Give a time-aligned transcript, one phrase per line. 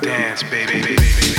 [0.00, 1.37] dance, baby, baby, baby.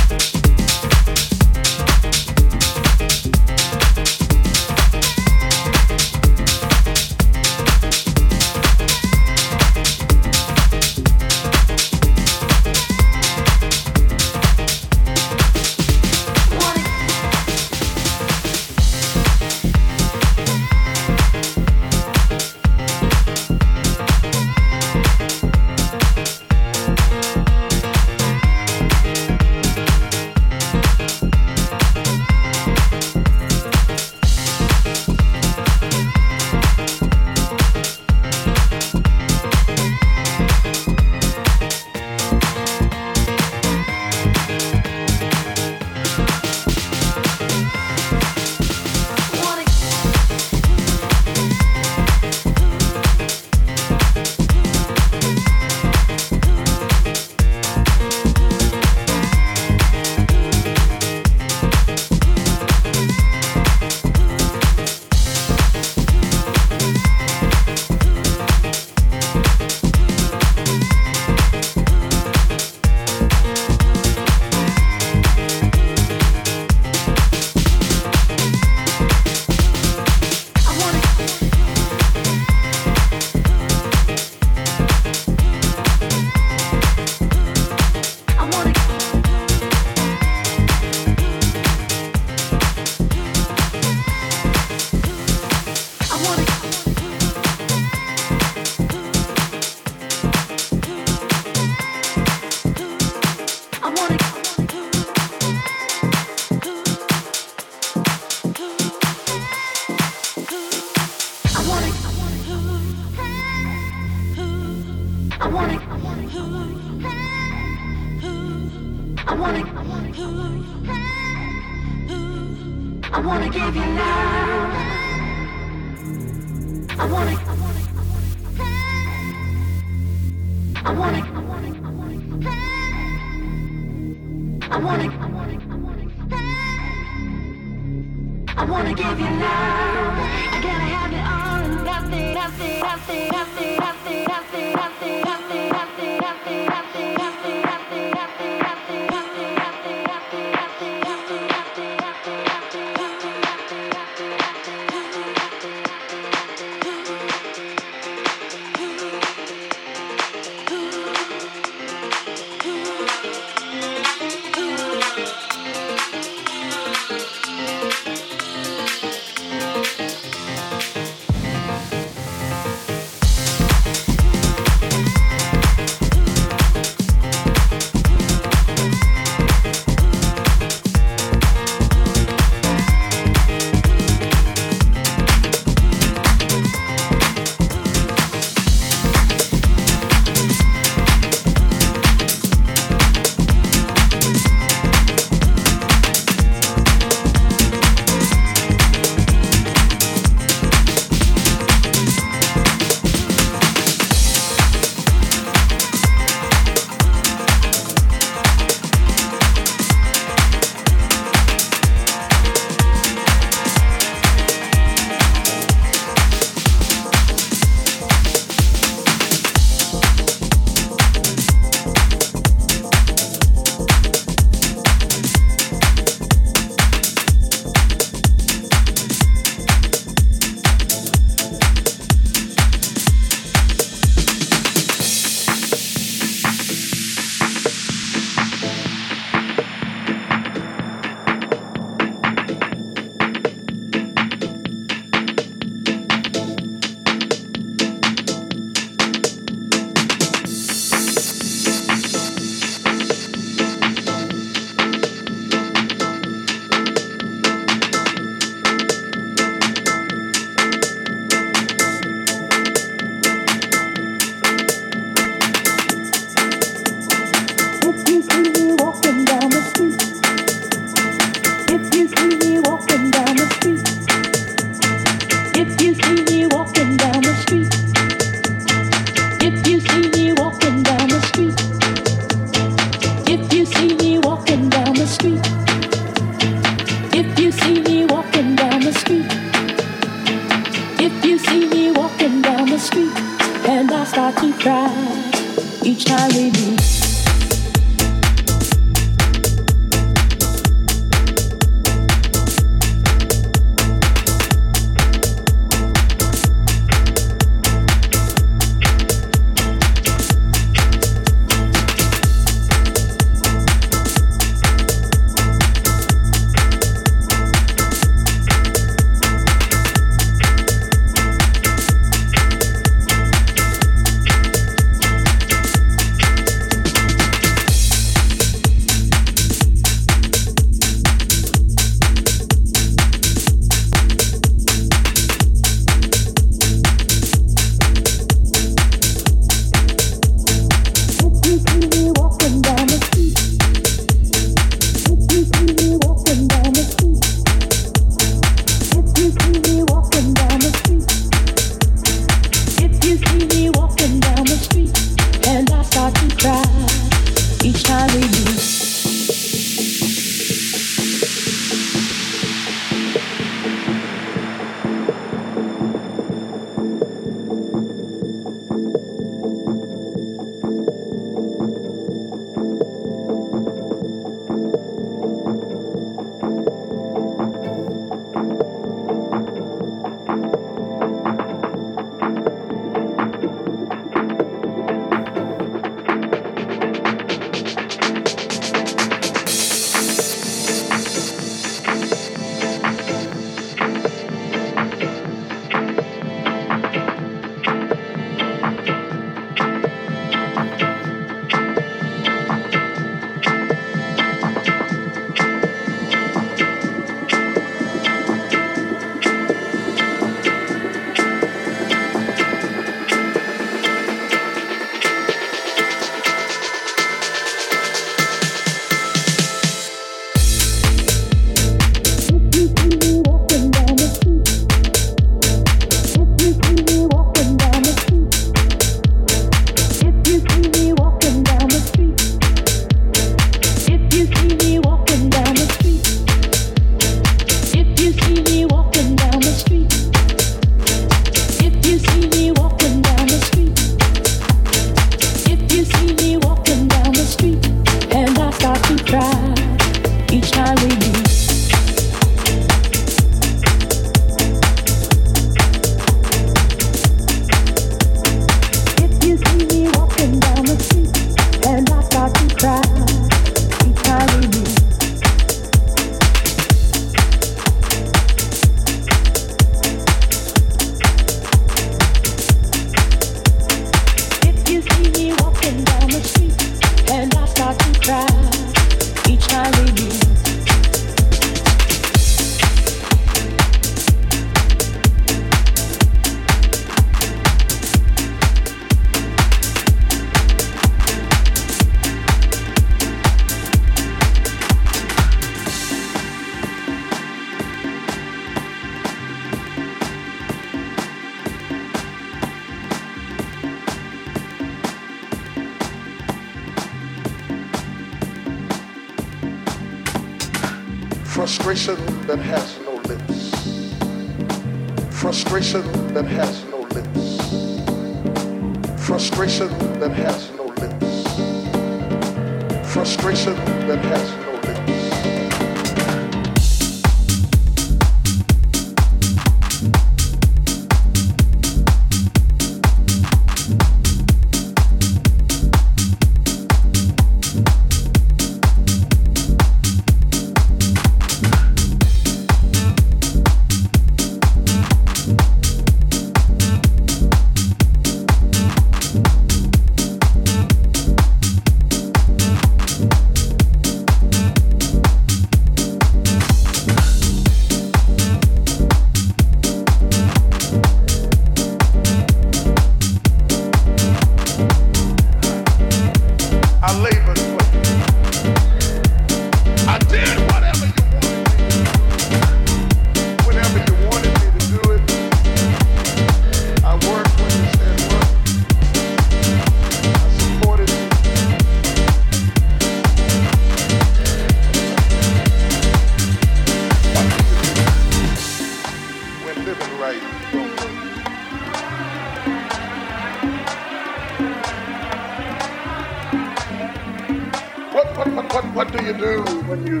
[598.16, 600.00] what, what, what, what do you do when you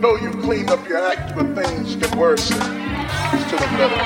[0.00, 3.98] know you cleaned up your act, but things get worse to the middle?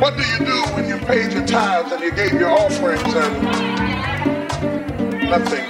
[0.00, 3.42] What do you do when you paid your tithes and you gave your offerings and
[5.30, 5.66] nothing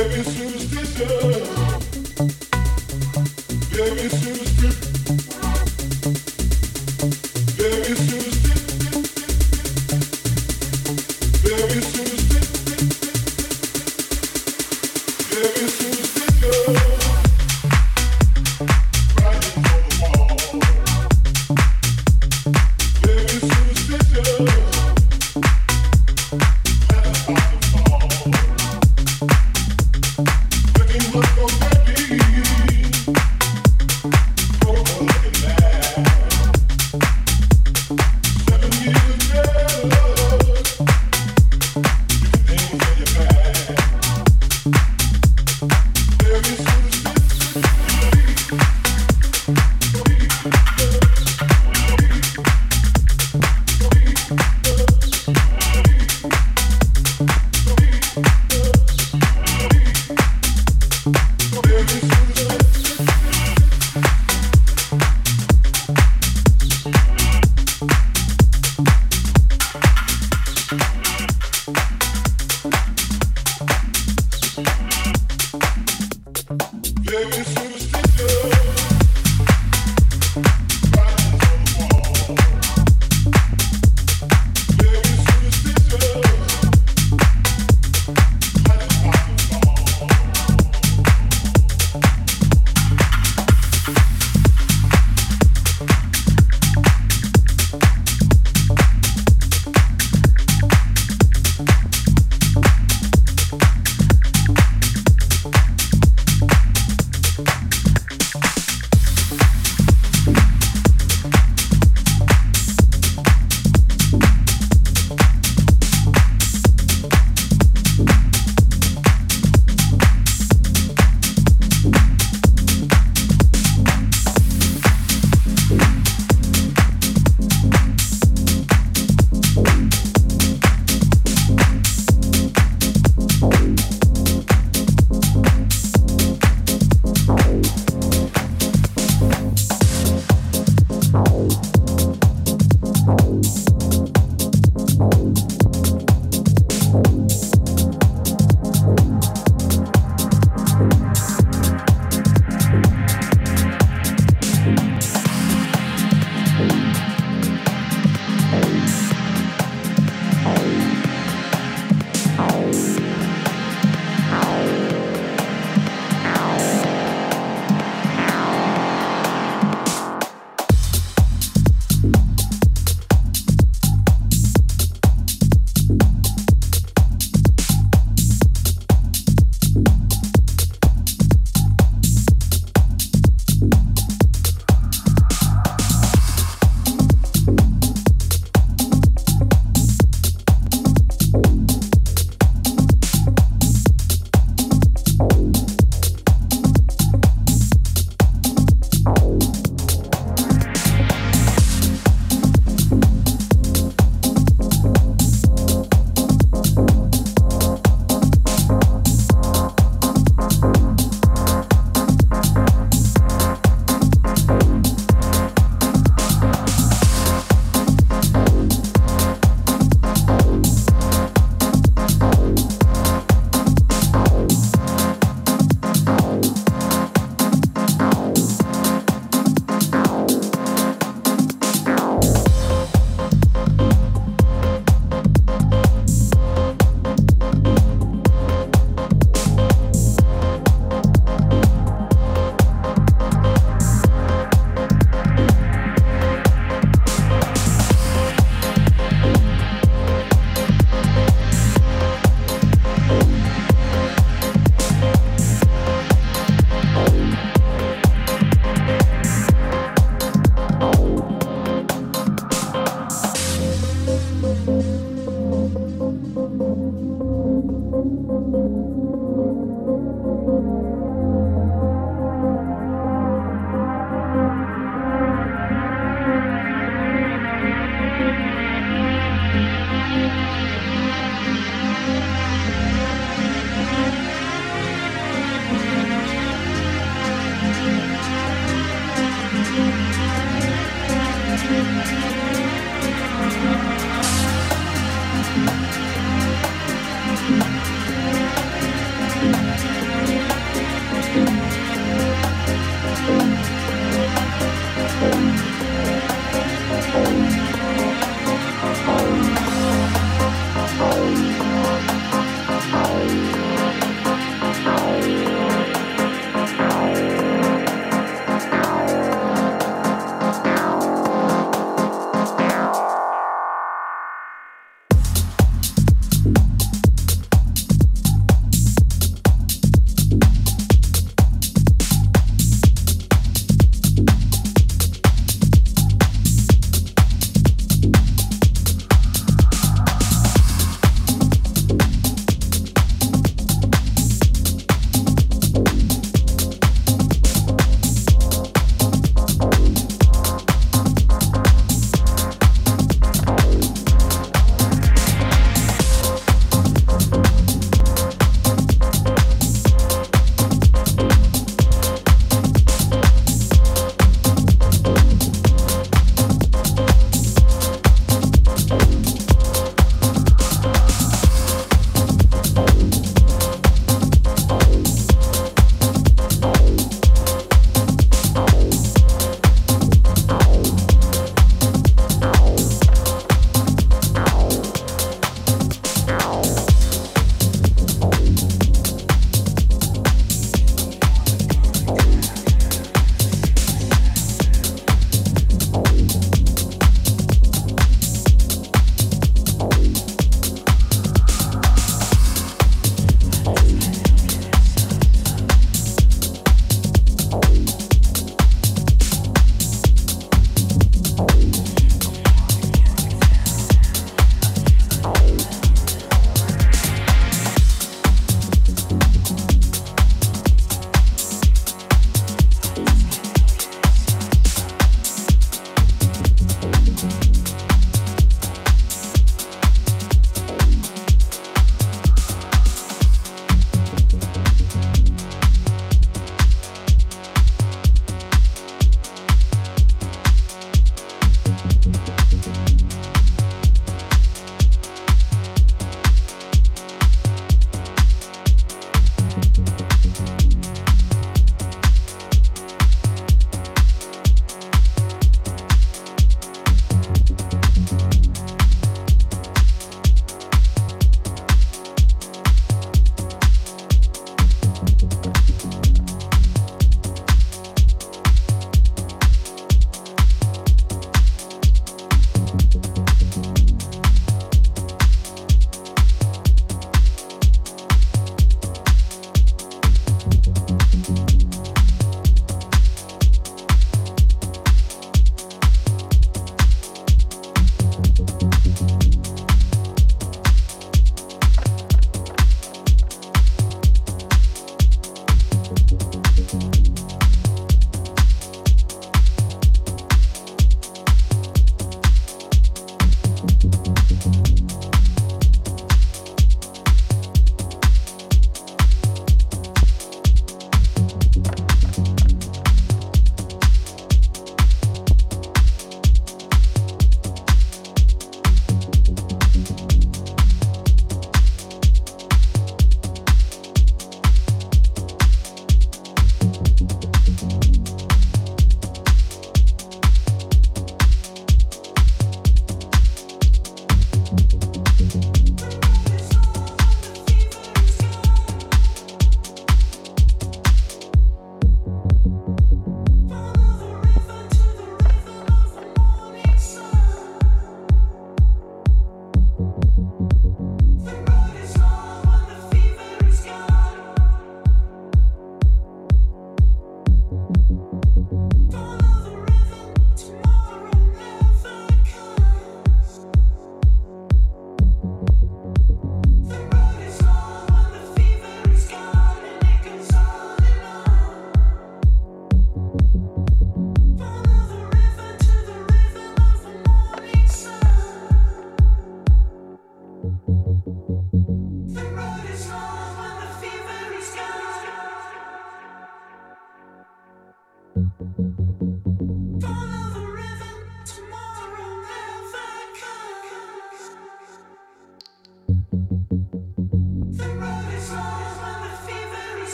[0.00, 1.33] every superstition.